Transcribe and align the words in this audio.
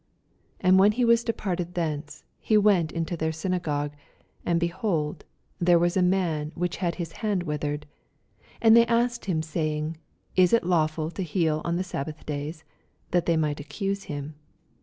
9 0.63 0.67
And 0.71 0.79
when 0.79 0.91
he 0.93 1.05
was 1.05 1.23
departed 1.23 1.75
thence, 1.75 2.23
ho 2.47 2.57
went 2.59 2.91
into 2.91 3.15
their 3.15 3.31
synagogue: 3.31 3.91
10 4.45 4.53
And, 4.53 4.59
behold, 4.59 5.25
there 5.59 5.77
was 5.77 5.95
a 5.95 6.01
man 6.01 6.51
which 6.55 6.77
had 6.77 6.95
his 6.95 7.11
hand 7.11 7.43
withered. 7.43 7.85
And 8.63 8.75
they 8.75 8.87
asked 8.87 9.25
him, 9.25 9.41
sayine, 9.43 9.97
Is 10.35 10.53
it 10.53 10.63
lawftd 10.63 11.13
to 11.13 11.21
heal 11.21 11.61
on 11.63 11.75
the 11.75 11.83
sabbath 11.83 12.25
days? 12.25 12.63
that 13.11 13.27
they 13.27 13.37
might 13.37 13.59
accuse 13.59 14.05
him. 14.05 14.33